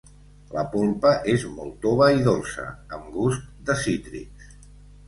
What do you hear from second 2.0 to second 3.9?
i dolça amb gust de